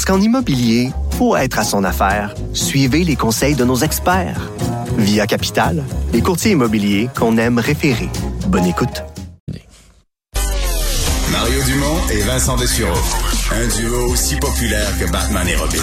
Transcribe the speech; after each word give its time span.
Parce 0.00 0.16
qu'en 0.16 0.24
immobilier, 0.24 0.92
pour 1.18 1.36
être 1.36 1.58
à 1.58 1.62
son 1.62 1.84
affaire, 1.84 2.34
suivez 2.54 3.04
les 3.04 3.16
conseils 3.16 3.54
de 3.54 3.66
nos 3.66 3.76
experts. 3.76 4.50
Via 4.96 5.26
Capital, 5.26 5.84
les 6.14 6.22
courtiers 6.22 6.52
immobiliers 6.52 7.10
qu'on 7.14 7.36
aime 7.36 7.58
référer. 7.58 8.08
Bonne 8.46 8.64
écoute. 8.64 9.04
Mario 11.30 11.62
Dumont 11.64 11.98
et 12.12 12.22
Vincent 12.22 12.56
Dessureau. 12.56 12.96
Un 13.52 13.68
duo 13.76 14.10
aussi 14.10 14.36
populaire 14.36 14.88
que 14.98 15.04
Batman 15.12 15.46
et 15.46 15.56
Robin. 15.56 15.82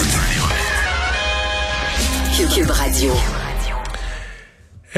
Cube 2.52 2.70
Radio. 2.70 3.12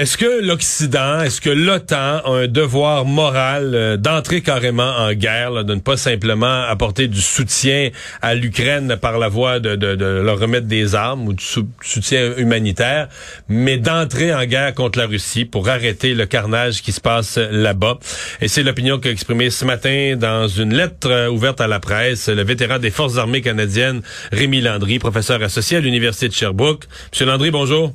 Est-ce 0.00 0.16
que 0.16 0.42
l'Occident, 0.42 1.20
est-ce 1.20 1.42
que 1.42 1.50
l'OTAN 1.50 2.22
a 2.24 2.26
un 2.26 2.46
devoir 2.46 3.04
moral 3.04 3.74
euh, 3.74 3.96
d'entrer 3.98 4.40
carrément 4.40 4.96
en 4.96 5.12
guerre, 5.12 5.62
de 5.62 5.74
ne 5.74 5.80
pas 5.80 5.98
simplement 5.98 6.62
apporter 6.62 7.06
du 7.06 7.20
soutien 7.20 7.90
à 8.22 8.34
l'Ukraine 8.34 8.96
par 8.98 9.18
la 9.18 9.28
voie 9.28 9.60
de, 9.60 9.76
de, 9.76 10.04
leur 10.22 10.38
remettre 10.38 10.66
des 10.66 10.94
armes 10.94 11.28
ou 11.28 11.34
du 11.34 11.44
sou- 11.44 11.68
soutien 11.82 12.34
humanitaire, 12.38 13.08
mais 13.50 13.76
d'entrer 13.76 14.34
en 14.34 14.46
guerre 14.46 14.72
contre 14.74 14.98
la 14.98 15.06
Russie 15.06 15.44
pour 15.44 15.68
arrêter 15.68 16.14
le 16.14 16.24
carnage 16.24 16.80
qui 16.80 16.92
se 16.92 17.00
passe 17.02 17.36
là-bas? 17.36 17.98
Et 18.40 18.48
c'est 18.48 18.62
l'opinion 18.62 18.98
qu'a 18.98 19.10
exprimée 19.10 19.50
ce 19.50 19.66
matin 19.66 20.16
dans 20.16 20.48
une 20.48 20.72
lettre 20.72 21.10
euh, 21.10 21.28
ouverte 21.28 21.60
à 21.60 21.66
la 21.66 21.78
presse 21.78 22.30
le 22.30 22.42
vétéran 22.42 22.78
des 22.78 22.90
Forces 22.90 23.18
armées 23.18 23.42
canadiennes, 23.42 24.00
Rémi 24.32 24.62
Landry, 24.62 24.98
professeur 24.98 25.42
associé 25.42 25.76
à 25.76 25.80
l'Université 25.80 26.26
de 26.28 26.32
Sherbrooke. 26.32 26.84
Monsieur 27.12 27.26
Landry, 27.26 27.50
bonjour. 27.50 27.92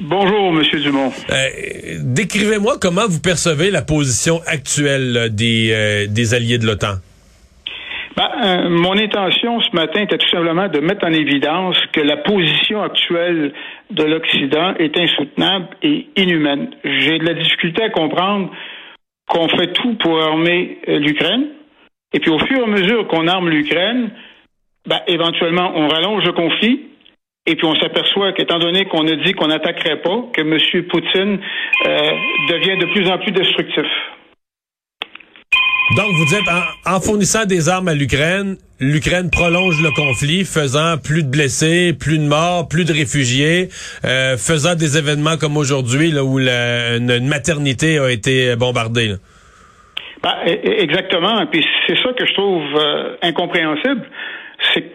Bonjour, 0.00 0.52
Monsieur 0.52 0.78
Dumont. 0.80 1.10
Euh, 1.30 1.98
Décrivez-moi 2.04 2.74
comment 2.80 3.08
vous 3.08 3.20
percevez 3.20 3.72
la 3.72 3.82
position 3.82 4.40
actuelle 4.46 5.12
là, 5.12 5.28
des, 5.28 5.72
euh, 5.72 6.06
des 6.08 6.34
alliés 6.34 6.58
de 6.58 6.66
l'OTAN. 6.66 6.98
Ben, 8.16 8.30
euh, 8.44 8.68
mon 8.68 8.96
intention 8.96 9.60
ce 9.60 9.74
matin 9.74 10.02
était 10.02 10.18
tout 10.18 10.28
simplement 10.28 10.68
de 10.68 10.78
mettre 10.78 11.04
en 11.04 11.12
évidence 11.12 11.76
que 11.92 12.00
la 12.00 12.16
position 12.16 12.82
actuelle 12.82 13.52
de 13.90 14.04
l'Occident 14.04 14.74
est 14.78 14.96
insoutenable 14.96 15.68
et 15.82 16.06
inhumaine. 16.16 16.70
J'ai 16.84 17.18
de 17.18 17.24
la 17.24 17.34
difficulté 17.34 17.82
à 17.82 17.90
comprendre 17.90 18.50
qu'on 19.28 19.48
fait 19.48 19.72
tout 19.72 19.94
pour 19.94 20.22
armer 20.22 20.78
euh, 20.88 21.00
l'Ukraine, 21.00 21.46
et 22.12 22.20
puis 22.20 22.30
au 22.30 22.38
fur 22.38 22.58
et 22.58 22.62
à 22.62 22.66
mesure 22.66 23.06
qu'on 23.08 23.26
arme 23.26 23.48
l'Ukraine, 23.50 24.10
ben, 24.86 25.00
éventuellement 25.08 25.72
on 25.74 25.88
rallonge 25.88 26.24
le 26.24 26.32
conflit, 26.32 26.82
et 27.48 27.56
puis 27.56 27.66
on 27.66 27.74
s'aperçoit 27.80 28.32
qu'étant 28.34 28.58
donné 28.58 28.84
qu'on 28.84 29.06
a 29.08 29.16
dit 29.24 29.32
qu'on 29.32 29.48
n'attaquerait 29.48 30.02
pas, 30.02 30.18
que 30.34 30.42
M. 30.42 30.84
Poutine 30.88 31.40
euh, 31.86 32.10
devient 32.50 32.78
de 32.78 32.86
plus 32.92 33.08
en 33.08 33.18
plus 33.18 33.32
destructif. 33.32 33.86
Donc, 35.96 36.08
vous 36.18 36.26
dites, 36.26 36.46
en, 36.86 36.96
en 36.96 37.00
fournissant 37.00 37.46
des 37.46 37.70
armes 37.70 37.88
à 37.88 37.94
l'Ukraine, 37.94 38.58
l'Ukraine 38.78 39.30
prolonge 39.30 39.80
le 39.82 39.90
conflit, 39.96 40.44
faisant 40.44 40.98
plus 41.02 41.22
de 41.22 41.30
blessés, 41.30 41.94
plus 41.98 42.18
de 42.18 42.24
morts, 42.24 42.68
plus 42.68 42.84
de 42.84 42.92
réfugiés, 42.92 43.70
euh, 44.04 44.36
faisant 44.36 44.74
des 44.74 44.98
événements 44.98 45.38
comme 45.38 45.56
aujourd'hui, 45.56 46.10
là, 46.10 46.22
où 46.22 46.36
la, 46.36 46.96
une, 46.96 47.10
une 47.10 47.28
maternité 47.28 47.98
a 47.98 48.10
été 48.10 48.54
bombardée. 48.56 49.08
là. 49.08 49.14
Ben, 50.22 50.34
e- 50.46 50.50
e- 50.50 50.82
exactement. 50.82 51.46
Puis 51.46 51.64
c'est 51.86 51.96
ça 52.02 52.12
que 52.12 52.26
je 52.26 52.34
trouve 52.34 52.64
euh, 52.76 53.16
incompréhensible. 53.22 54.02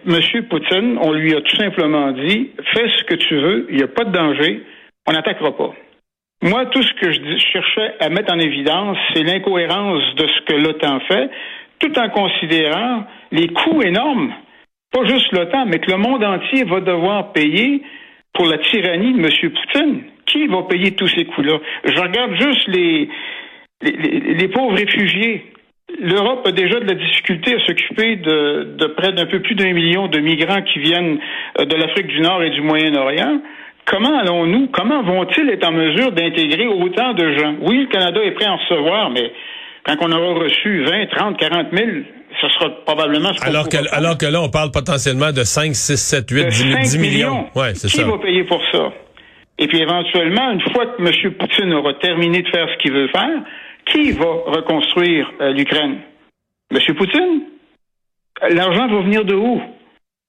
M. 0.06 0.42
Poutine, 0.48 0.98
on 1.00 1.12
lui 1.12 1.34
a 1.34 1.40
tout 1.40 1.56
simplement 1.56 2.12
dit 2.12 2.50
fais 2.72 2.88
ce 2.88 3.04
que 3.04 3.14
tu 3.14 3.34
veux, 3.36 3.66
il 3.70 3.76
n'y 3.76 3.82
a 3.82 3.88
pas 3.88 4.04
de 4.04 4.12
danger, 4.12 4.62
on 5.06 5.12
n'attaquera 5.12 5.56
pas. 5.56 5.74
Moi, 6.42 6.66
tout 6.66 6.82
ce 6.82 6.92
que 6.94 7.10
je, 7.10 7.38
cherchais 7.52 7.94
à 8.00 8.08
mettre 8.10 8.32
en 8.32 8.38
évidence, 8.38 8.98
c'est 9.14 9.22
l'incohérence 9.22 10.02
de 10.16 10.26
ce 10.26 10.40
que 10.46 10.54
l'OTAN 10.54 11.00
fait, 11.08 11.30
tout 11.78 11.98
en 11.98 12.08
considérant 12.10 13.04
les 13.32 13.48
coûts 13.48 13.82
énormes, 13.82 14.32
pas 14.92 15.04
juste 15.06 15.32
l'OTAN, 15.32 15.66
mais 15.66 15.78
que 15.78 15.90
le 15.90 15.96
monde 15.96 16.22
entier 16.22 16.64
va 16.64 16.80
devoir 16.80 17.32
payer 17.32 17.82
pour 18.34 18.46
la 18.46 18.58
tyrannie 18.58 19.14
de 19.14 19.20
M. 19.20 19.50
Poutine. 19.52 20.02
Qui 20.26 20.46
va 20.46 20.62
payer 20.62 20.92
tous 20.92 21.08
ces 21.08 21.26
coûts-là? 21.26 21.58
Je 21.84 22.00
regarde 22.00 22.34
juste 22.40 22.66
les- 22.68 23.08
les 23.82 24.48
pauvres 24.48 24.74
réfugiés. 24.74 25.52
L'Europe 26.00 26.46
a 26.46 26.52
déjà 26.52 26.80
de 26.80 26.86
la 26.86 26.94
difficulté 26.94 27.54
à 27.54 27.64
s'occuper 27.66 28.16
de, 28.16 28.74
de 28.78 28.86
près 28.86 29.12
d'un 29.12 29.26
peu 29.26 29.40
plus 29.40 29.54
d'un 29.54 29.72
million 29.72 30.08
de 30.08 30.18
migrants 30.18 30.62
qui 30.62 30.78
viennent 30.78 31.18
euh, 31.60 31.66
de 31.66 31.76
l'Afrique 31.76 32.06
du 32.06 32.20
Nord 32.20 32.42
et 32.42 32.50
du 32.50 32.62
Moyen-Orient. 32.62 33.40
Comment 33.86 34.18
allons-nous, 34.18 34.68
comment 34.68 35.02
vont-ils 35.02 35.48
être 35.50 35.66
en 35.68 35.72
mesure 35.72 36.10
d'intégrer 36.12 36.66
autant 36.66 37.12
de 37.12 37.36
gens? 37.36 37.54
Oui, 37.60 37.80
le 37.82 37.86
Canada 37.86 38.18
est 38.24 38.30
prêt 38.32 38.46
à 38.46 38.52
en 38.52 38.56
recevoir, 38.56 39.10
mais 39.10 39.30
quand 39.84 39.96
on 40.00 40.10
aura 40.10 40.40
reçu 40.44 40.84
20, 40.84 41.06
30, 41.14 41.38
40 41.38 41.66
000, 41.70 41.88
ce 42.40 42.48
sera 42.48 42.70
probablement 42.86 43.34
ce 43.34 43.40
qu'on 43.40 43.50
Alors 43.50 43.68
que, 43.68 43.76
alors 43.94 44.16
que 44.16 44.24
là, 44.26 44.40
on 44.40 44.48
parle 44.48 44.70
potentiellement 44.70 45.32
de 45.32 45.42
5, 45.44 45.74
6, 45.74 45.96
7, 45.98 46.30
8, 46.30 46.44
De 46.44 46.48
10, 46.48 46.72
5 46.72 46.80
10 46.80 46.98
millions. 46.98 47.46
Ouais, 47.54 47.74
Qui 47.74 47.90
ça. 47.90 48.04
va 48.04 48.18
payer 48.18 48.44
pour 48.44 48.62
ça? 48.72 48.90
Et 49.58 49.68
puis 49.68 49.80
éventuellement, 49.80 50.50
une 50.50 50.62
fois 50.72 50.86
que 50.86 51.02
M. 51.02 51.32
Poutine 51.34 51.72
aura 51.74 51.92
terminé 51.94 52.40
de 52.42 52.48
faire 52.48 52.66
ce 52.72 52.78
qu'il 52.78 52.92
veut 52.92 53.08
faire, 53.08 53.38
qui 53.86 54.12
va 54.12 54.26
reconstruire 54.46 55.30
euh, 55.40 55.52
l'Ukraine? 55.52 55.98
M. 56.70 56.94
Poutine? 56.96 57.42
L'argent 58.50 58.88
va 58.88 59.00
venir 59.00 59.24
de 59.24 59.34
où? 59.34 59.62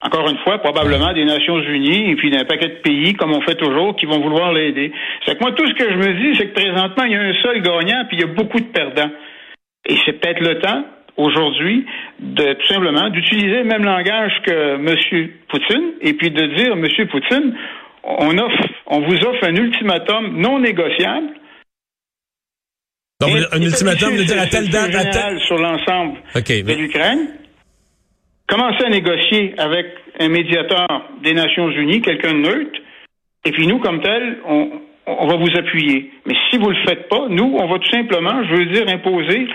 Encore 0.02 0.30
une 0.30 0.38
fois, 0.40 0.60
probablement 0.60 1.14
des 1.14 1.26
Nations 1.26 1.60
Unies 1.60 2.12
et 2.12 2.16
puis 2.16 2.30
d'un 2.30 2.46
paquet 2.46 2.68
de 2.68 2.82
pays, 2.82 3.14
comme 3.14 3.34
on 3.34 3.42
fait 3.42 3.56
toujours, 3.56 3.96
qui 3.96 4.06
vont 4.06 4.20
vouloir 4.20 4.54
l'aider. 4.54 4.92
C'est 5.26 5.36
que 5.36 5.44
moi, 5.44 5.54
tout 5.54 5.66
ce 5.66 5.74
que 5.74 5.90
je 5.90 5.98
me 5.98 6.14
dis, 6.14 6.38
c'est 6.38 6.50
que 6.50 6.54
présentement, 6.54 7.06
il 7.06 7.12
y 7.14 7.16
a 7.16 7.22
un 7.22 7.34
seul 7.42 7.62
gagnant 7.62 8.06
puis 8.08 8.18
il 8.18 8.22
y 8.22 8.24
a 8.24 8.34
beaucoup 8.34 8.60
de 8.60 8.66
perdants. 8.66 9.12
Et 9.88 9.96
c'est 10.06 10.14
peut-être 10.14 10.42
le 10.42 10.60
temps, 10.60 10.86
aujourd'hui, 11.18 11.86
de 12.20 12.54
tout 12.54 12.66
simplement 12.68 13.10
d'utiliser 13.10 13.60
le 13.60 13.64
même 13.64 13.84
langage 13.84 14.34
que 14.44 14.76
M. 14.76 15.30
Poutine 15.48 15.94
et 16.02 16.14
puis 16.14 16.30
de 16.30 16.46
dire, 16.56 16.74
M. 16.74 17.08
Poutine, 17.08 17.56
on 18.04 19.00
vous 19.00 19.26
offre 19.26 19.44
un 19.44 19.56
ultimatum 19.56 20.40
non 20.40 20.60
négociable. 20.60 21.30
Donc, 23.22 23.31
un 23.53 23.62
ultimatum 23.62 24.18
de 24.18 24.24
dire 24.24 24.42
à 24.42 24.48
telle 24.48 24.70
date, 24.70 24.90
à 24.94 25.00
général 25.00 25.12
telle... 25.12 25.40
sur 25.48 25.58
l'ensemble 25.58 26.18
de 26.36 26.64
mais- 26.64 26.76
l'Ukraine. 26.76 27.28
Commencez 28.48 28.86
à 28.86 28.90
négocier 28.90 29.56
avec 29.58 29.86
un 30.20 30.28
médiateur 30.30 30.88
des 31.24 31.34
Nations 31.34 31.70
Unies, 31.72 32.02
quelqu'un 32.02 32.34
de 32.34 32.40
neutre, 32.40 32.80
et 33.46 33.52
puis 33.52 33.66
nous, 33.68 33.80
comme 33.80 34.02
tel, 34.02 34.38
on, 34.48 34.70
on 35.08 35.28
va 35.28 35.36
vous 35.38 35.50
appuyer. 35.58 36.12
Mais 36.25 36.36
si 36.50 36.58
vous 36.58 36.70
le 36.70 36.78
faites 36.88 37.08
pas, 37.09 37.28
nous, 37.30 37.56
on 37.59 37.68
va 37.68 37.80
tout 37.80 37.90
simplement, 37.90 38.44
je 38.44 38.56
veux 38.56 38.66
dire, 38.66 38.88
imposer 38.90 39.48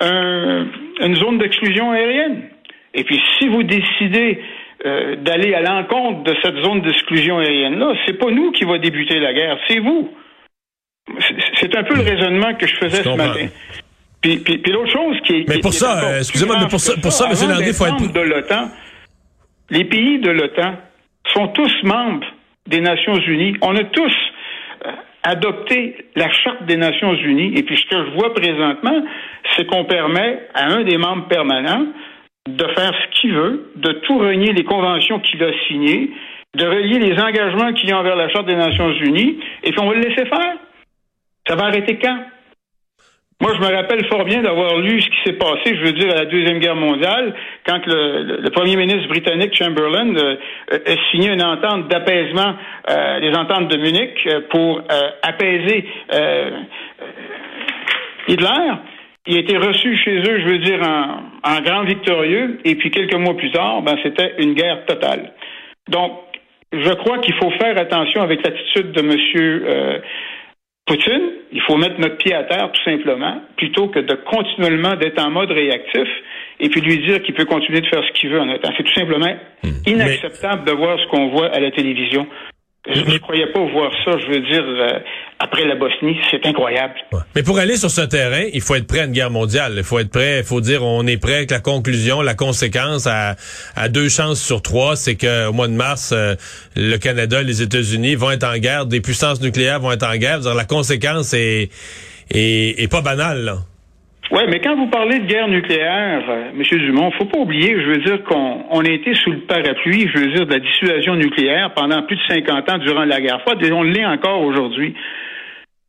un- 0.00 0.66
une 1.00 1.14
zone 1.16 1.38
d'exclusion 1.38 1.90
aérienne. 1.92 2.48
Et 2.94 3.04
puis, 3.04 3.20
si 3.38 3.48
vous 3.48 3.62
décidez 3.62 4.40
euh, 4.86 5.16
d'aller 5.16 5.54
à 5.54 5.60
l'encontre 5.60 6.24
de 6.24 6.34
cette 6.42 6.56
zone 6.64 6.80
d'exclusion 6.82 7.38
aérienne-là, 7.38 7.92
c'est 8.06 8.18
pas 8.18 8.30
nous 8.30 8.50
qui 8.52 8.64
va 8.64 8.78
débuter 8.78 9.18
la 9.20 9.32
guerre, 9.32 9.58
c'est 9.68 9.78
vous. 9.78 10.10
C'est- 11.60 11.76
un 11.76 11.82
peu 11.84 11.94
le 11.96 12.02
raisonnement 12.02 12.54
que 12.54 12.66
je 12.66 12.74
faisais 12.76 12.98
Je 12.98 13.02
ce 13.10 13.16
matin. 13.16 13.46
Puis, 14.20 14.38
puis- 14.38 14.58
puis 14.58 14.72
l'autre 14.72 14.92
chose 14.92 15.16
qui 15.26 15.32
est. 15.34 15.48
Mais 15.48 15.56
qui- 15.56 15.60
pour 15.60 15.70
est 15.70 15.74
ça, 15.74 16.18
excusez-moi, 16.18 16.56
mais 16.60 16.68
pour 16.68 16.80
ça- 16.80 16.94
pour 17.00 17.12
avant 17.24 17.48
Landry, 17.52 17.72
faut 17.74 17.86
être- 17.86 18.12
de 18.12 18.20
l'OTAN, 18.20 18.70
les 19.70 19.84
pays 19.84 20.18
de 20.18 20.30
l'OTAN 20.30 20.76
sont 21.32 21.48
tous 21.48 21.72
membres 21.82 22.26
des 22.66 22.80
Nations 22.80 23.16
Unies. 23.18 23.56
On 23.60 23.76
a 23.76 23.84
tous 23.84 24.12
euh, 24.86 24.90
adopté 25.22 26.06
la 26.16 26.30
Charte 26.30 26.64
des 26.66 26.76
Nations 26.76 27.14
Unies. 27.14 27.52
Et 27.56 27.62
puis 27.62 27.76
ce 27.76 27.84
que 27.86 27.96
je 28.06 28.10
vois 28.14 28.34
présentement, 28.34 29.04
c'est 29.56 29.66
qu'on 29.66 29.84
permet 29.84 30.40
à 30.54 30.66
un 30.68 30.82
des 30.84 30.96
membres 30.98 31.26
permanents 31.28 31.86
de 32.48 32.64
faire 32.76 32.92
ce 32.94 33.20
qu'il 33.20 33.32
veut, 33.34 33.72
de 33.76 33.92
tout 34.06 34.18
renier 34.18 34.52
les 34.52 34.64
conventions 34.64 35.18
qu'il 35.20 35.42
a 35.42 35.50
signées, 35.66 36.10
de 36.56 36.66
relier 36.66 36.98
les 36.98 37.18
engagements 37.18 37.72
qu'il 37.72 37.88
y 37.88 37.92
a 37.92 37.98
envers 37.98 38.16
la 38.16 38.28
Charte 38.30 38.46
des 38.46 38.54
Nations 38.56 38.92
Unies, 38.92 39.38
et 39.62 39.70
puis 39.70 39.80
on 39.80 39.88
va 39.88 39.94
le 39.94 40.00
laisser 40.02 40.26
faire. 40.26 40.56
Ça 41.46 41.56
va 41.56 41.64
arrêter 41.64 41.98
quand? 41.98 42.18
Moi, 43.40 43.52
je 43.56 43.60
me 43.60 43.74
rappelle 43.74 44.06
fort 44.06 44.24
bien 44.24 44.42
d'avoir 44.42 44.78
lu 44.78 45.02
ce 45.02 45.08
qui 45.08 45.16
s'est 45.24 45.32
passé, 45.36 45.76
je 45.76 45.84
veux 45.84 45.92
dire, 45.92 46.10
à 46.12 46.20
la 46.20 46.24
Deuxième 46.24 46.60
Guerre 46.60 46.76
mondiale, 46.76 47.34
quand 47.66 47.80
le, 47.84 48.48
premier 48.50 48.76
ministre 48.76 49.08
britannique 49.08 49.54
Chamberlain 49.54 50.14
euh, 50.16 50.36
a 50.70 51.10
signé 51.10 51.30
une 51.30 51.42
entente 51.42 51.88
d'apaisement, 51.88 52.54
euh, 52.88 53.18
les 53.18 53.36
ententes 53.36 53.68
de 53.68 53.76
Munich, 53.76 54.16
euh, 54.26 54.40
pour 54.50 54.78
euh, 54.78 55.10
apaiser 55.22 55.84
euh, 56.14 56.50
Hitler. 58.28 58.72
Il 59.26 59.36
a 59.36 59.40
été 59.40 59.56
reçu 59.58 59.96
chez 59.98 60.18
eux, 60.20 60.40
je 60.40 60.48
veux 60.48 60.58
dire, 60.60 60.80
en, 60.82 61.24
en 61.42 61.60
grand 61.60 61.82
victorieux, 61.82 62.60
et 62.64 62.76
puis 62.76 62.90
quelques 62.90 63.16
mois 63.16 63.36
plus 63.36 63.50
tard, 63.50 63.82
ben, 63.82 63.96
c'était 64.02 64.36
une 64.38 64.54
guerre 64.54 64.86
totale. 64.86 65.32
Donc, 65.88 66.12
je 66.72 66.92
crois 66.94 67.18
qu'il 67.18 67.34
faut 67.34 67.50
faire 67.60 67.76
attention 67.78 68.22
avec 68.22 68.44
l'attitude 68.44 68.92
de 68.92 69.00
M. 69.00 70.00
Poutine. 70.86 71.30
Il 71.52 71.62
faut 71.62 71.76
mettre 71.76 71.98
notre 71.98 72.16
pied 72.16 72.34
à 72.34 72.44
terre, 72.44 72.70
tout 72.72 72.82
simplement, 72.84 73.40
plutôt 73.56 73.88
que 73.88 74.00
de 74.00 74.14
continuellement 74.14 74.96
d'être 74.96 75.22
en 75.24 75.30
mode 75.30 75.50
réactif 75.50 76.08
et 76.60 76.68
puis 76.68 76.80
lui 76.80 76.98
dire 76.98 77.22
qu'il 77.22 77.34
peut 77.34 77.44
continuer 77.46 77.80
de 77.80 77.86
faire 77.86 78.02
ce 78.04 78.12
qu'il 78.12 78.30
veut 78.30 78.40
en 78.40 78.46
temps. 78.58 78.72
C'est 78.76 78.84
tout 78.84 78.94
simplement 78.94 79.34
Hmm. 79.62 79.70
inacceptable 79.86 80.64
de 80.66 80.72
voir 80.72 80.98
ce 81.00 81.06
qu'on 81.08 81.28
voit 81.28 81.46
à 81.46 81.58
la 81.58 81.70
télévision. 81.70 82.26
Je 82.86 83.00
ne 83.00 83.16
croyais 83.18 83.46
pas 83.46 83.60
voir 83.60 83.90
ça, 84.04 84.18
je 84.18 84.26
veux 84.26 84.40
dire, 84.40 84.62
euh, 84.62 84.98
après 85.38 85.64
la 85.64 85.74
Bosnie. 85.74 86.16
C'est 86.30 86.44
incroyable. 86.46 86.94
Ouais. 87.12 87.20
Mais 87.34 87.42
pour 87.42 87.58
aller 87.58 87.76
sur 87.76 87.90
ce 87.90 88.02
terrain, 88.02 88.44
il 88.52 88.60
faut 88.60 88.74
être 88.74 88.86
prêt 88.86 89.00
à 89.00 89.04
une 89.04 89.12
guerre 89.12 89.30
mondiale. 89.30 89.74
Il 89.76 89.84
faut 89.84 89.98
être 89.98 90.10
prêt, 90.10 90.38
il 90.38 90.44
faut 90.44 90.60
dire 90.60 90.82
on 90.82 91.06
est 91.06 91.20
prêt 91.20 91.36
avec 91.36 91.50
la 91.50 91.60
conclusion, 91.60 92.22
la 92.22 92.34
conséquence 92.34 93.06
à, 93.06 93.36
à 93.76 93.88
deux 93.88 94.08
chances 94.08 94.40
sur 94.40 94.62
trois, 94.62 94.96
c'est 94.96 95.16
qu'au 95.16 95.52
mois 95.52 95.68
de 95.68 95.72
mars, 95.72 96.12
euh, 96.12 96.34
le 96.76 96.96
Canada, 96.96 97.42
les 97.42 97.62
États-Unis 97.62 98.14
vont 98.14 98.30
être 98.30 98.44
en 98.44 98.58
guerre, 98.58 98.86
des 98.86 99.00
puissances 99.00 99.40
nucléaires 99.40 99.80
vont 99.80 99.92
être 99.92 100.06
en 100.06 100.16
guerre. 100.16 100.40
Dire, 100.40 100.54
la 100.54 100.64
conséquence 100.64 101.34
est, 101.34 101.70
est, 102.30 102.82
est 102.82 102.90
pas 102.90 103.02
banale. 103.02 103.44
Là. 103.44 103.56
Oui, 104.30 104.42
mais 104.48 104.58
quand 104.60 104.74
vous 104.74 104.86
parlez 104.86 105.18
de 105.18 105.26
guerre 105.26 105.48
nucléaire, 105.48 106.22
euh, 106.28 106.50
M. 106.56 106.78
Dumont, 106.80 107.10
faut 107.12 107.26
pas 107.26 107.38
oublier, 107.38 107.76
je 107.80 107.86
veux 107.86 107.98
dire 107.98 108.24
qu'on 108.24 108.64
on 108.70 108.80
a 108.80 108.88
été 108.88 109.14
sous 109.14 109.30
le 109.30 109.40
parapluie, 109.40 110.08
je 110.12 110.18
veux 110.18 110.32
dire, 110.32 110.46
de 110.46 110.52
la 110.52 110.60
dissuasion 110.60 111.14
nucléaire 111.14 111.72
pendant 111.74 112.02
plus 112.02 112.16
de 112.16 112.22
50 112.28 112.70
ans 112.70 112.78
durant 112.78 113.04
la 113.04 113.20
guerre 113.20 113.42
froide, 113.42 113.62
et 113.62 113.70
on 113.70 113.82
l'est 113.82 114.04
encore 114.06 114.40
aujourd'hui. 114.40 114.94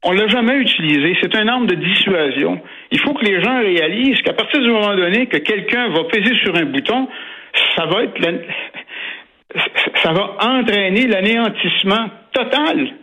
On 0.08 0.12
l'a 0.12 0.28
jamais 0.28 0.58
utilisé. 0.58 1.18
C'est 1.20 1.36
un 1.36 1.48
arme 1.48 1.66
de 1.66 1.74
dissuasion. 1.74 2.62
Il 2.92 3.00
faut 3.00 3.16
que 3.16 3.26
les 3.26 3.44
gens 3.44 3.60
réalisent 3.60 4.22
qu'à 4.22 4.34
partir 4.34 4.62
du 4.62 4.70
moment 4.70 4.96
donné 4.96 5.26
que 5.26 5.38
quelqu'un 5.38 5.90
va 5.90 6.04
peser 6.04 6.36
sur 6.44 6.56
un 6.56 6.66
bouton, 6.66 7.08
ça 7.76 7.88
va 7.88 8.04
entraîner 10.42 11.08
l'anéantissement 11.08 12.12
total 12.34 12.94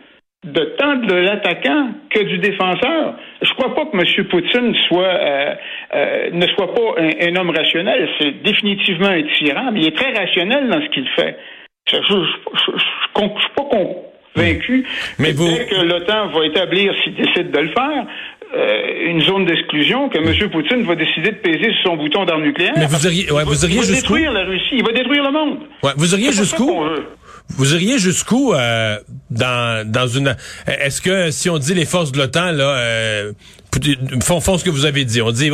de 0.45 0.61
tant 0.77 0.95
de 0.95 1.13
l'attaquant 1.13 1.89
que 2.09 2.21
du 2.21 2.37
défenseur. 2.37 3.15
Je 3.41 3.51
crois 3.53 3.75
pas 3.75 3.85
que 3.85 3.97
M. 3.97 4.05
Poutine 4.27 4.73
euh, 4.93 5.55
euh, 5.95 6.29
ne 6.31 6.47
soit 6.47 6.73
pas 6.73 6.95
un, 6.99 7.35
homme 7.35 7.49
rationnel. 7.49 8.07
C'est 8.17 8.41
définitivement 8.43 9.07
un 9.07 9.23
tyran, 9.23 9.71
mais 9.73 9.81
il 9.81 9.87
est 9.87 9.97
très 9.97 10.13
rationnel 10.13 10.69
dans 10.69 10.81
ce 10.81 10.87
qu'il 10.89 11.09
fait. 11.09 11.37
Je 11.89 11.97
ne 11.97 12.03
suis 12.03 13.49
pas 13.55 13.63
convaincu 14.33 14.85
Mais 15.19 15.31
vous- 15.31 15.47
dès 15.47 15.65
que 15.65 15.75
l'OTAN 15.75 16.27
va 16.29 16.45
établir, 16.45 16.93
s'il 17.03 17.15
décide 17.15 17.51
de 17.51 17.59
le 17.59 17.69
faire, 17.69 18.05
euh, 18.55 19.09
une 19.09 19.21
zone 19.21 19.45
d'exclusion, 19.45 20.09
que 20.09 20.17
M. 20.19 20.49
Poutine 20.51 20.83
va 20.83 20.95
décider 20.95 21.31
de 21.31 21.37
peser 21.37 21.71
sur 21.81 21.91
son 21.91 21.97
bouton 21.97 22.25
d'arme 22.25 22.43
nucléaire. 22.43 22.73
Mais 22.77 22.85
vous 22.85 23.05
iriez- 23.07 23.31
ouais, 23.31 23.43
vous 23.43 23.65
iriez 23.65 23.77
il 23.77 23.81
va 23.81 23.87
jusqu'où? 23.87 24.13
détruire 24.13 24.31
la 24.31 24.43
Russie, 24.45 24.73
il 24.73 24.83
va 24.85 24.91
détruire 24.91 25.23
le 25.23 25.31
monde. 25.31 25.57
Ouais, 25.81 25.91
vous 25.97 26.05
ça 26.05 26.17
jusqu'où? 26.31 26.83
Vous 27.57 27.73
iriez 27.75 27.97
jusqu'où 27.99 28.53
euh, 28.53 28.97
dans 29.29 29.89
dans 29.91 30.07
une 30.07 30.35
est-ce 30.67 31.01
que 31.01 31.29
si 31.31 31.49
on 31.49 31.57
dit 31.57 31.73
les 31.73 31.85
forces 31.85 32.11
de 32.11 32.17
l'OTAN 32.19 32.51
là 32.51 32.77
euh, 32.77 33.31
font, 34.21 34.57
ce 34.57 34.63
que 34.63 34.69
vous 34.69 34.85
avez 34.85 35.05
dit. 35.05 35.21
On 35.21 35.31
dit 35.31 35.51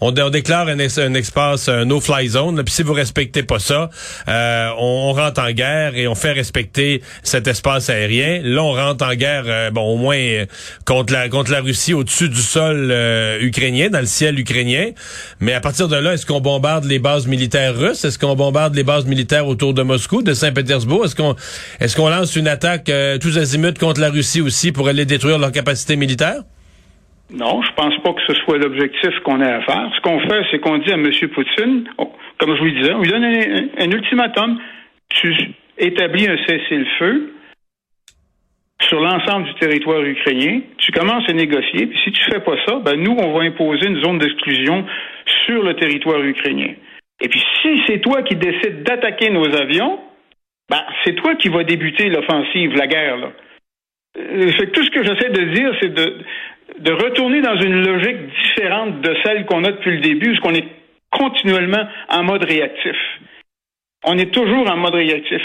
on, 0.00 0.10
déclare 0.30 0.68
un, 0.68 0.78
es- 0.78 0.98
un 0.98 1.14
espace 1.14 1.68
un 1.68 1.84
no 1.84 2.00
fly 2.00 2.28
zone 2.28 2.62
puis 2.64 2.74
si 2.74 2.82
vous 2.82 2.92
respectez 2.92 3.42
pas 3.42 3.58
ça 3.58 3.90
euh, 4.28 4.68
on, 4.78 5.08
on 5.08 5.12
rentre 5.12 5.40
en 5.40 5.50
guerre 5.52 5.94
et 5.96 6.08
on 6.08 6.14
fait 6.14 6.32
respecter 6.32 7.02
cet 7.22 7.46
espace 7.46 7.90
aérien. 7.90 8.40
Là 8.42 8.62
on 8.62 8.72
rentre 8.72 9.04
en 9.04 9.14
guerre 9.14 9.44
euh, 9.46 9.70
bon 9.70 9.82
au 9.94 9.96
moins 9.96 10.16
euh, 10.16 10.46
contre 10.84 11.12
la 11.12 11.28
contre 11.28 11.50
la 11.52 11.60
Russie 11.60 11.94
au-dessus 11.94 12.28
du 12.28 12.40
sol 12.40 12.88
euh, 12.90 13.38
ukrainien 13.40 13.90
dans 13.90 14.00
le 14.00 14.06
ciel 14.06 14.38
ukrainien. 14.38 14.90
Mais 15.40 15.52
à 15.54 15.60
partir 15.60 15.88
de 15.88 15.96
là 15.96 16.14
est-ce 16.14 16.26
qu'on 16.26 16.40
bombarde 16.40 16.84
les 16.84 16.98
bases 16.98 17.26
militaires 17.26 17.76
russes? 17.76 18.04
Est-ce 18.04 18.18
qu'on 18.18 18.36
bombarde 18.36 18.74
les 18.74 18.84
bases 18.84 19.06
militaires 19.06 19.46
autour 19.46 19.74
de 19.74 19.82
Moscou 19.82 20.22
de 20.22 20.34
Saint-Pétersbourg? 20.34 21.04
Est-ce 21.04 21.16
qu'on 21.16 21.34
est-ce 21.80 21.96
qu'on 21.96 22.08
lance 22.08 22.36
une 22.36 22.48
attaque 22.48 22.90
tous 23.20 23.38
azimuts 23.38 23.74
contre 23.78 24.00
la 24.00 24.10
Russie 24.10 24.40
aussi 24.40 24.72
pour 24.72 24.88
aller 24.88 25.04
détruire 25.04 25.38
leur 25.38 25.52
capacité 25.52 25.96
militaire? 25.96 26.42
Non, 27.30 27.60
je 27.62 27.72
pense 27.72 27.96
pas 27.98 28.14
que 28.14 28.22
ce 28.26 28.34
soit 28.40 28.56
l'objectif 28.56 29.10
qu'on 29.20 29.40
a 29.40 29.56
à 29.56 29.60
faire. 29.60 29.90
Ce 29.94 30.00
qu'on 30.00 30.18
fait, 30.20 30.46
c'est 30.50 30.60
qu'on 30.60 30.78
dit 30.78 30.90
à 30.90 30.94
M. 30.94 31.10
Poutine, 31.34 31.84
oh, 31.98 32.12
comme 32.38 32.54
je 32.54 32.58
vous 32.58 32.64
le 32.66 32.80
disais, 32.80 32.92
on 32.94 33.02
lui 33.02 33.10
donne 33.10 33.24
un, 33.24 33.90
ultimatum. 33.90 34.58
Tu 35.10 35.34
établis 35.76 36.26
un 36.26 36.38
cessez-le-feu 36.46 37.34
sur 38.80 39.00
l'ensemble 39.00 39.46
du 39.46 39.54
territoire 39.56 40.02
ukrainien. 40.02 40.60
Tu 40.78 40.90
commences 40.92 41.28
à 41.28 41.34
négocier. 41.34 41.86
Puis 41.86 41.98
si 42.04 42.12
tu 42.12 42.22
fais 42.30 42.40
pas 42.40 42.56
ça, 42.66 42.76
ben 42.76 42.96
nous, 42.96 43.12
on 43.12 43.36
va 43.36 43.44
imposer 43.44 43.88
une 43.88 44.02
zone 44.02 44.18
d'exclusion 44.18 44.86
sur 45.44 45.62
le 45.62 45.74
territoire 45.74 46.22
ukrainien. 46.22 46.74
Et 47.20 47.28
puis 47.28 47.42
si 47.60 47.82
c'est 47.86 48.00
toi 48.00 48.22
qui 48.22 48.36
décides 48.36 48.84
d'attaquer 48.84 49.28
nos 49.30 49.54
avions, 49.54 50.00
ben 50.70 50.80
c'est 51.04 51.14
toi 51.16 51.34
qui 51.34 51.48
vas 51.48 51.64
débuter 51.64 52.08
l'offensive, 52.08 52.74
la 52.74 52.86
guerre. 52.86 53.18
Là. 53.18 53.32
Euh, 54.16 54.50
tout 54.72 54.82
ce 54.82 54.90
que 54.90 55.04
j'essaie 55.04 55.30
de 55.30 55.44
dire, 55.54 55.70
c'est 55.80 55.92
de, 55.92 56.18
de 56.80 56.92
retourner 56.92 57.40
dans 57.40 57.56
une 57.60 57.84
logique 57.84 58.18
différente 58.42 59.00
de 59.00 59.16
celle 59.24 59.46
qu'on 59.46 59.64
a 59.64 59.72
depuis 59.72 59.96
le 59.96 60.00
début, 60.00 60.30
parce 60.30 60.40
qu'on 60.40 60.54
est 60.54 60.68
continuellement 61.10 61.84
en 62.08 62.22
mode 62.24 62.44
réactif. 62.44 62.96
On 64.04 64.16
est 64.16 64.32
toujours 64.32 64.70
en 64.70 64.76
mode 64.76 64.94
réactif. 64.94 65.42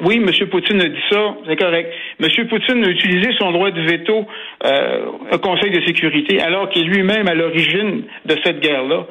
Oui, 0.00 0.16
M. 0.16 0.48
Poutine 0.48 0.80
a 0.80 0.88
dit 0.88 1.02
ça, 1.10 1.36
c'est 1.46 1.56
correct. 1.56 1.92
M. 2.20 2.48
Poutine 2.48 2.84
a 2.84 2.88
utilisé 2.88 3.30
son 3.38 3.52
droit 3.52 3.70
de 3.70 3.80
veto 3.82 4.26
euh, 4.64 5.06
au 5.32 5.38
Conseil 5.38 5.70
de 5.70 5.84
sécurité, 5.86 6.40
alors 6.40 6.68
qu'il 6.70 6.82
est 6.86 6.94
lui-même 6.94 7.28
à 7.28 7.34
l'origine 7.34 8.02
de 8.24 8.36
cette 8.42 8.60
guerre-là. 8.60 9.06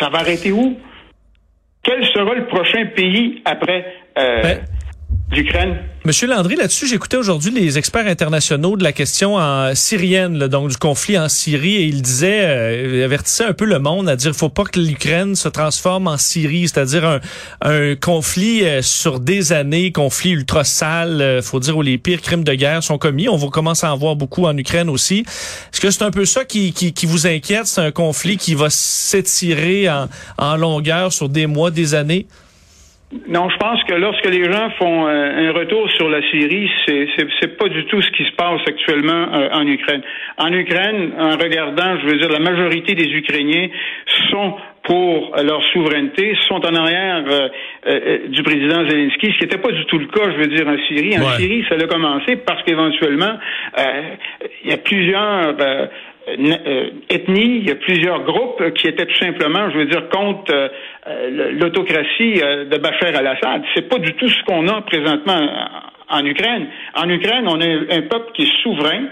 Ça 0.00 0.08
va 0.08 0.18
arrêter 0.18 0.50
où? 0.50 0.76
Quel 1.84 2.04
sera 2.06 2.34
le 2.34 2.46
prochain 2.46 2.86
pays 2.86 3.42
après 3.44 3.86
euh, 4.18 4.42
Ben, 4.42 4.64
Monsieur 6.04 6.28
Landry, 6.28 6.54
là-dessus, 6.54 6.86
j'écoutais 6.86 7.16
aujourd'hui 7.16 7.50
les 7.50 7.78
experts 7.78 8.06
internationaux 8.06 8.76
de 8.76 8.84
la 8.84 8.92
question 8.92 9.36
en 9.36 9.74
syrienne, 9.74 10.38
là, 10.38 10.48
donc 10.48 10.68
du 10.68 10.76
conflit 10.76 11.18
en 11.18 11.28
Syrie, 11.28 11.76
et 11.76 11.84
il 11.84 12.02
disait, 12.02 12.40
euh, 12.42 12.96
il 12.98 13.02
avertissait 13.02 13.44
un 13.44 13.54
peu 13.54 13.64
le 13.64 13.78
monde 13.78 14.08
à 14.08 14.14
dire, 14.14 14.34
faut 14.34 14.50
pas 14.50 14.64
que 14.64 14.78
l'Ukraine 14.78 15.34
se 15.34 15.48
transforme 15.48 16.06
en 16.06 16.18
Syrie, 16.18 16.68
c'est-à-dire 16.68 17.06
un, 17.06 17.20
un 17.62 17.96
conflit 17.96 18.64
euh, 18.64 18.82
sur 18.82 19.18
des 19.18 19.52
années, 19.52 19.92
conflit 19.92 20.32
ultra 20.32 20.62
sale, 20.62 21.22
euh, 21.22 21.42
faut 21.42 21.58
dire 21.58 21.76
où 21.76 21.82
les 21.82 21.96
pires 21.96 22.20
crimes 22.20 22.44
de 22.44 22.52
guerre 22.52 22.82
sont 22.82 22.98
commis. 22.98 23.28
On 23.28 23.36
va 23.36 23.48
commencer 23.48 23.86
à 23.86 23.94
en 23.94 23.96
voir 23.96 24.14
beaucoup 24.14 24.44
en 24.44 24.56
Ukraine 24.56 24.90
aussi. 24.90 25.20
Est-ce 25.72 25.80
que 25.80 25.90
c'est 25.90 26.04
un 26.04 26.10
peu 26.10 26.26
ça 26.26 26.44
qui, 26.44 26.72
qui, 26.74 26.92
qui 26.92 27.06
vous 27.06 27.26
inquiète? 27.26 27.66
C'est 27.66 27.80
un 27.80 27.92
conflit 27.92 28.36
qui 28.36 28.54
va 28.54 28.68
s'étirer 28.68 29.88
en, 29.88 30.08
en 30.36 30.56
longueur 30.56 31.12
sur 31.12 31.28
des 31.30 31.46
mois, 31.46 31.70
des 31.70 31.94
années? 31.94 32.26
Non, 33.28 33.48
je 33.48 33.56
pense 33.58 33.82
que 33.84 33.94
lorsque 33.94 34.26
les 34.26 34.44
gens 34.50 34.70
font 34.78 35.06
euh, 35.06 35.48
un 35.48 35.52
retour 35.52 35.88
sur 35.92 36.08
la 36.08 36.20
Syrie, 36.30 36.68
c'est 36.84 37.06
c'est 37.16 37.26
c'est 37.40 37.56
pas 37.56 37.68
du 37.68 37.84
tout 37.86 38.02
ce 38.02 38.10
qui 38.10 38.24
se 38.24 38.32
passe 38.32 38.60
actuellement 38.66 39.28
euh, 39.32 39.48
en 39.52 39.66
Ukraine. 39.66 40.02
En 40.36 40.52
Ukraine, 40.52 41.12
en 41.18 41.30
regardant, 41.36 41.98
je 42.00 42.06
veux 42.06 42.18
dire, 42.18 42.28
la 42.28 42.40
majorité 42.40 42.94
des 42.94 43.06
Ukrainiens 43.06 43.68
sont 44.30 44.54
pour 44.84 45.34
leur 45.42 45.62
souveraineté, 45.72 46.36
sont 46.46 46.60
en 46.66 46.74
arrière 46.74 47.24
euh, 47.30 47.48
euh, 47.86 48.18
du 48.28 48.42
président 48.42 48.86
Zelensky, 48.86 49.32
ce 49.32 49.38
qui 49.38 49.44
n'était 49.44 49.58
pas 49.58 49.72
du 49.72 49.84
tout 49.86 49.98
le 49.98 50.06
cas, 50.06 50.30
je 50.30 50.36
veux 50.36 50.46
dire, 50.46 50.66
en 50.68 50.76
Syrie. 50.86 51.16
En 51.18 51.22
Ouais. 51.24 51.36
Syrie, 51.38 51.64
ça 51.68 51.76
a 51.76 51.86
commencé 51.86 52.36
parce 52.36 52.62
qu'éventuellement, 52.64 53.38
euh, 53.78 53.82
il 54.62 54.70
y 54.70 54.74
a 54.74 54.76
plusieurs 54.76 55.54
ethnies, 56.26 57.58
il 57.58 57.68
y 57.68 57.70
a 57.70 57.76
plusieurs 57.76 58.24
groupes 58.24 58.72
qui 58.74 58.86
étaient 58.86 59.06
tout 59.06 59.18
simplement, 59.18 59.70
je 59.70 59.78
veux 59.78 59.86
dire, 59.86 60.08
contre 60.08 60.52
euh, 60.52 60.68
euh, 61.06 61.50
l'autocratie 61.52 62.40
euh, 62.42 62.64
de 62.64 62.78
Bachar 62.78 63.14
al-Assad. 63.14 63.62
C'est 63.74 63.88
pas 63.88 63.98
du 63.98 64.14
tout 64.14 64.28
ce 64.28 64.42
qu'on 64.44 64.66
a 64.68 64.82
présentement 64.82 65.40
en, 66.08 66.24
Ukraine. 66.24 66.66
En 66.94 67.08
Ukraine, 67.08 67.46
on 67.46 67.60
a 67.60 67.66
un 67.66 68.02
peuple 68.02 68.32
qui 68.34 68.42
est 68.42 68.62
souverain, 68.62 69.08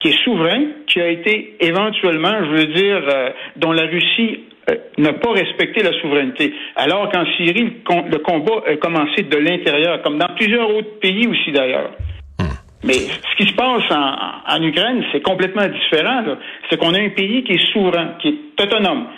qui 0.00 0.08
est 0.08 0.24
souverain, 0.24 0.64
qui 0.86 1.00
a 1.00 1.08
été 1.08 1.56
éventuellement, 1.60 2.44
je 2.44 2.50
veux 2.50 2.66
dire, 2.66 3.02
euh, 3.08 3.30
dont 3.56 3.72
la 3.72 3.84
Russie 3.84 4.40
euh, 4.70 4.74
n'a 4.98 5.12
pas 5.12 5.32
respecté 5.32 5.82
la 5.82 5.92
souveraineté. 6.00 6.52
Alors 6.74 7.10
qu'en 7.10 7.24
Syrie, 7.36 7.72
le 7.88 8.18
combat 8.18 8.62
a 8.66 8.76
commencé 8.76 9.22
de 9.22 9.36
l'intérieur, 9.36 10.02
comme 10.02 10.18
dans 10.18 10.34
plusieurs 10.34 10.68
autres 10.68 10.98
pays 11.00 11.26
aussi 11.28 11.52
d'ailleurs. 11.52 11.92
Mais 12.86 12.94
ce 12.94 13.36
qui 13.36 13.48
se 13.48 13.54
passe 13.54 13.82
en, 13.90 14.62
Ukraine, 14.62 15.04
c'est 15.12 15.20
complètement 15.20 15.66
différent. 15.66 16.22
C'est 16.70 16.78
qu'on 16.78 16.94
a 16.94 17.00
un 17.00 17.10
pays 17.10 17.42
qui 17.44 17.54
est 17.54 17.72
souverain, 17.72 18.14
qui 18.20 18.28
est 18.28 18.62
autonome, 18.62 19.08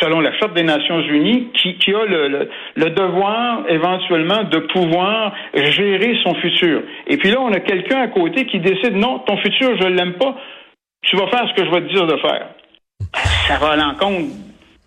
selon 0.00 0.20
la 0.20 0.36
Charte 0.38 0.54
des 0.54 0.64
Nations 0.64 1.00
Unies, 1.00 1.48
qui, 1.54 1.94
a 1.94 2.04
le, 2.04 2.90
devoir 2.90 3.62
éventuellement 3.68 4.42
de 4.44 4.58
pouvoir 4.58 5.32
gérer 5.54 6.18
son 6.24 6.34
futur. 6.34 6.82
Et 7.06 7.16
puis 7.16 7.30
là, 7.30 7.40
on 7.40 7.52
a 7.52 7.60
quelqu'un 7.60 8.00
à 8.02 8.08
côté 8.08 8.46
qui 8.46 8.58
décide 8.58 8.96
non, 8.96 9.20
ton 9.20 9.36
futur, 9.38 9.76
je 9.80 9.86
l'aime 9.86 10.14
pas, 10.14 10.36
tu 11.02 11.16
vas 11.16 11.28
faire 11.28 11.48
ce 11.48 11.54
que 11.54 11.64
je 11.64 11.70
vais 11.70 11.82
te 11.82 11.92
dire 11.94 12.06
de 12.06 12.16
faire. 12.16 12.48
Ça 13.46 13.56
va 13.58 13.70
à 13.72 13.76
l'encontre 13.76 14.34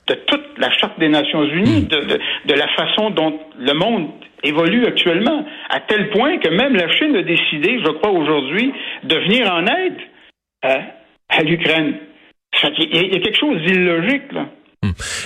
de 0.07 0.13
toute 0.13 0.57
la 0.57 0.69
Charte 0.71 0.99
des 0.99 1.07
Nations 1.07 1.45
Unies, 1.45 1.83
de- 1.83 2.19
de 2.45 2.53
la 2.53 2.67
façon 2.69 3.09
dont 3.11 3.39
le 3.57 3.73
monde 3.73 4.09
évolue 4.43 4.85
actuellement, 4.85 5.45
à 5.69 5.79
tel 5.81 6.09
point 6.09 6.37
que 6.37 6.49
même 6.49 6.75
la 6.75 6.89
Chine 6.89 7.15
a 7.15 7.23
décidé, 7.23 7.79
je 7.83 7.91
crois 7.91 8.11
aujourd'hui, 8.11 8.73
de 9.03 9.15
venir 9.15 9.51
en 9.51 9.65
aide 9.65 9.97
à, 10.61 10.79
à 11.29 11.43
l'Ukraine. 11.43 11.95
Il 12.77 13.13
y, 13.13 13.15
a 13.15 13.19
quelque 13.19 13.39
chose 13.39 13.61
d'illogique, 13.61 14.31
là. 14.33 14.47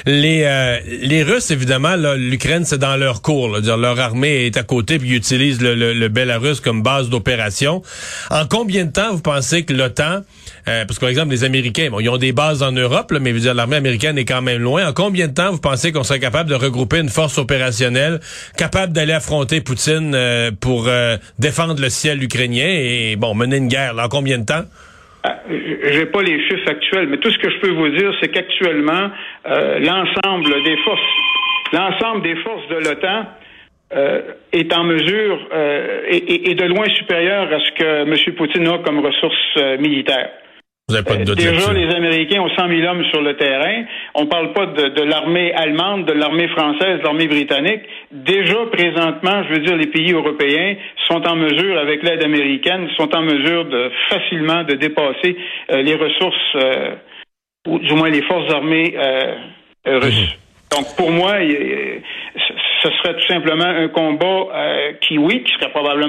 Les, 0.06 0.44
euh, 0.44 0.80
les 0.86 1.24
Russes, 1.24 1.50
évidemment, 1.50 1.96
l'Ukraine, 2.18 2.66
c'est 2.66 2.78
dans 2.78 2.98
leur 2.98 3.22
cours. 3.22 3.58
Là, 3.58 3.78
leur 3.78 3.98
armée 4.00 4.46
est 4.46 4.58
à 4.58 4.64
côté, 4.64 5.00
puis 5.00 5.10
ils 5.10 5.16
utilisent 5.16 5.62
le, 5.62 5.94
le, 5.94 6.08
Belarus 6.10 6.60
comme 6.60 6.84
base 6.84 7.10
d'opération. 7.10 7.82
En 8.30 8.46
combien 8.48 8.84
de 8.84 8.92
temps 8.92 9.14
vous 9.14 9.22
pensez 9.22 9.64
que 9.64 9.72
l'OTAN, 9.74 10.24
euh, 10.68 10.86
parce 10.86 10.96
que 10.96 11.00
par 11.00 11.10
exemple, 11.10 11.32
les 11.32 11.46
Américains, 11.46 11.88
bon, 11.90 12.02
ils 12.02 12.10
ont 12.10 12.18
des 12.18 12.34
bases 12.34 12.64
en 12.64 12.74
Europe, 12.74 13.12
là, 13.12 13.20
mais 13.20 13.32
vous 13.32 13.40
dire 13.40 13.54
l'armée 13.54 13.78
américaine 13.78 14.18
est 14.18 14.26
quand 14.26 14.42
même 14.42 14.62
loin. 14.62 14.90
En 14.90 14.94
combien 14.94 15.30
de 15.30 15.34
temps 15.34 15.52
vous 15.52 15.60
pensez 15.60 15.94
qu'on 15.94 16.04
serait 16.04 16.20
capable 16.20 16.50
de 16.50 16.56
regrouper 16.56 17.00
une 17.00 17.10
force 17.10 17.38
opérationnelle 17.38 18.20
capable 18.58 18.92
d'aller 18.92 19.14
affronter 19.14 19.62
Poutine 19.62 20.14
euh, 20.16 20.52
pour 20.60 20.90
défendre 21.40 21.80
le 21.80 21.90
ciel 21.90 22.22
ukrainien 22.22 22.68
et 22.68 23.16
bon 23.16 23.34
mener 23.34 23.58
une 23.58 23.70
guerre? 23.70 23.94
Là, 23.94 24.06
en 24.06 24.10
combien 24.10 24.38
de 24.38 24.46
temps? 24.46 24.66
Ah, 25.28 25.40
j'ai 25.50 26.06
pas 26.06 26.22
les 26.22 26.40
chiffres 26.48 26.70
actuels, 26.70 27.08
mais 27.08 27.18
tout 27.18 27.32
ce 27.32 27.38
que 27.40 27.50
je 27.50 27.58
peux 27.58 27.72
vous 27.72 27.90
dire, 27.90 28.14
c'est 28.22 28.28
qu'actuellement, 28.28 29.10
euh, 29.48 29.80
l'ensemble 29.80 30.64
des 30.64 30.78
forces, 30.84 31.02
l'ensemble 31.74 32.22
des 32.22 32.36
forces 32.44 32.68
de 32.68 32.76
l'OTAN 32.76 33.26
euh, 33.96 34.22
est 34.54 34.72
en 34.72 34.84
mesure 34.84 35.40
euh, 35.52 36.04
et, 36.10 36.54
de 36.54 36.66
loin 36.66 36.86
supérieur 36.94 37.52
à 37.52 37.60
ce 37.60 37.72
que 37.72 38.02
M. 38.04 38.36
Poutine 38.36 38.68
a 38.68 38.78
comme 38.80 39.00
ressources 39.00 39.80
militaires. 39.80 40.30
Vous 40.88 41.02
pas 41.02 41.16
de 41.16 41.34
Déjà, 41.34 41.74
les 41.74 41.96
Américains 41.96 42.42
ont 42.42 42.50
100 42.56 42.68
000 42.70 42.82
hommes 42.88 43.04
sur 43.06 43.24
le 43.24 43.36
terrain. 43.38 43.86
On 44.14 44.28
parle 44.28 44.54
pas 44.54 44.68
de, 44.68 44.90
de 44.90 45.02
l'armée 45.02 45.52
allemande, 45.54 46.06
de 46.06 46.14
l'armée 46.14 46.48
française, 46.50 47.00
de 47.00 47.04
l'armée 47.04 47.28
britannique. 47.28 47.82
Déjà, 48.12 48.68
présentement, 48.72 49.42
je 49.50 49.54
veux 49.56 49.66
dire, 49.66 49.76
les 49.76 49.88
pays 49.88 50.14
européens 50.14 50.76
sont 51.08 51.26
en 51.28 51.36
mesure, 51.36 51.78
avec 51.78 52.04
l'aide 52.04 52.24
américaine, 52.24 52.90
sont 52.98 53.14
en 53.16 53.22
mesure 53.22 53.66
de 53.66 53.92
facilement 54.10 54.64
de 54.64 54.76
dépasser 54.76 55.38
euh, 55.72 55.82
les 55.82 55.96
ressources, 55.96 56.56
euh, 56.56 56.96
ou 57.68 57.80
du 57.80 57.94
moins 57.94 58.10
les 58.10 58.22
forces 58.24 58.52
armées 58.54 58.94
euh, 58.98 59.36
russes. 59.86 60.34
Mhm. 60.34 60.78
Donc, 60.78 60.96
pour 60.98 61.12
moi, 61.12 61.36
ce 61.40 62.90
serait 62.90 63.14
tout 63.14 63.28
simplement 63.28 63.66
un 63.66 63.88
combat 63.88 64.96
qui, 65.00 65.18
oui, 65.18 65.44
qui 65.44 65.54
serait 65.54 65.70
probablement 65.70 66.06